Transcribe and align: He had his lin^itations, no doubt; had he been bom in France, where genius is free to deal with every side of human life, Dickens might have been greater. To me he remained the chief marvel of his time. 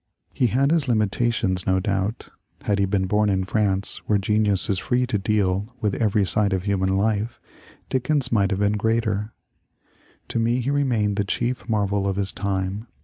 He 0.33 0.47
had 0.47 0.71
his 0.71 0.85
lin^itations, 0.85 1.67
no 1.67 1.79
doubt; 1.79 2.29
had 2.63 2.79
he 2.79 2.85
been 2.85 3.05
bom 3.05 3.29
in 3.29 3.43
France, 3.43 3.97
where 4.07 4.17
genius 4.17 4.67
is 4.67 4.79
free 4.79 5.05
to 5.05 5.19
deal 5.19 5.75
with 5.79 5.93
every 5.93 6.25
side 6.25 6.53
of 6.53 6.63
human 6.63 6.97
life, 6.97 7.39
Dickens 7.87 8.31
might 8.31 8.49
have 8.49 8.61
been 8.61 8.77
greater. 8.77 9.31
To 10.29 10.39
me 10.39 10.59
he 10.59 10.71
remained 10.71 11.17
the 11.17 11.23
chief 11.23 11.69
marvel 11.69 12.07
of 12.07 12.15
his 12.15 12.31
time. 12.31 12.87